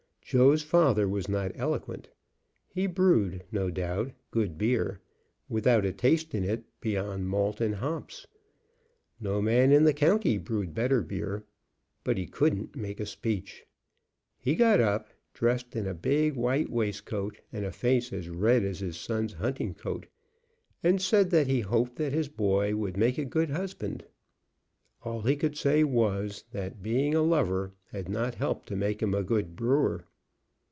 [0.33, 2.07] Joe's father was not eloquent.
[2.69, 5.01] He brewed, no doubt, good beer,
[5.49, 8.25] without a taste in it beyond malt and hops;
[9.19, 11.43] no man in the county brewed better beer;
[12.05, 13.65] but he couldn't make a speech.
[14.37, 18.79] He got up, dressed in a big white waistcoat, and a face as red as
[18.79, 20.05] his son's hunting coat,
[20.81, 24.05] and said that he hoped his boy would make a good husband.
[25.03, 29.13] All he could say was, that being a lover had not helped to make him
[29.13, 30.05] a good brewer.